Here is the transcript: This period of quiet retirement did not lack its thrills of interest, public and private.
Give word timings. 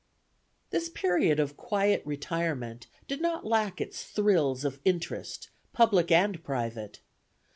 This 0.71 0.89
period 0.89 1.39
of 1.39 1.55
quiet 1.55 2.01
retirement 2.07 2.87
did 3.07 3.21
not 3.21 3.45
lack 3.45 3.79
its 3.79 4.03
thrills 4.03 4.65
of 4.65 4.79
interest, 4.83 5.51
public 5.73 6.09
and 6.09 6.43
private. 6.43 7.01